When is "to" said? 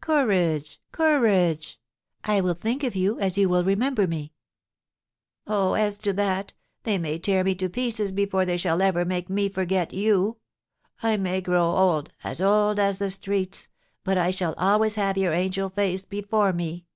5.98-6.12, 7.54-7.68